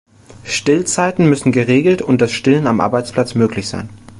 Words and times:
Stillzeiten 0.45 1.29
müssen 1.29 1.51
geregelt 1.51 2.01
und 2.01 2.21
das 2.21 2.31
Stillen 2.31 2.65
am 2.65 2.79
Arbeitsplatz 2.79 3.35
möglich 3.35 3.67
sein. 3.69 3.87